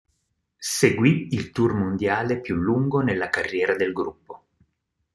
Seguì 0.57 1.27
il 1.35 1.51
tour 1.51 1.75
mondiale 1.75 2.41
più 2.41 2.55
lungo 2.55 3.01
nella 3.01 3.29
carriera 3.29 3.75
del 3.75 3.93
gruppo. 3.93 4.45